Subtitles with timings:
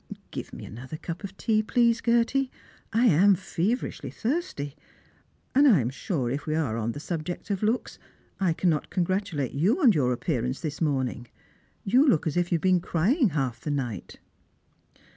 [0.31, 2.49] Give me another cup of tea, please, Gerty;
[2.91, 4.75] I am feverishly thirsty.
[5.53, 7.99] And I am sure, if we are on the subject of looks,
[8.39, 11.27] I cannot congratu late you on your appearance this morning;
[11.83, 14.17] you look as if you had been crying half the night."